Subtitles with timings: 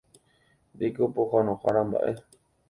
[0.77, 2.11] Ndéiko pohãnohára mba'e.